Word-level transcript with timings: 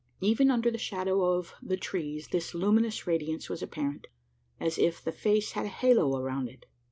Even 0.19 0.49
under 0.49 0.71
the 0.71 0.79
shadow 0.79 1.37
of 1.37 1.53
the 1.61 1.77
trees, 1.77 2.29
this 2.29 2.55
luminous 2.55 3.05
radiance 3.05 3.51
was 3.51 3.61
apparent 3.61 4.07
as 4.59 4.79
if 4.79 4.99
the 4.99 5.11
face 5.11 5.51
had 5.51 5.65
a 5.67 5.69
halo 5.69 6.17
around 6.19 6.49
it! 6.49 6.65